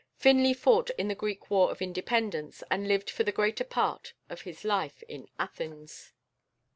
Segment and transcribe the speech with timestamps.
[0.15, 4.41] Finlay fought in the Greek War of Independence, and lived for the greater part of
[4.41, 6.11] his life in Athens.